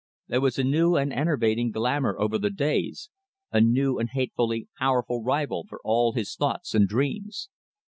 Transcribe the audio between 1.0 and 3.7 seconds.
enervating glamour over the days, a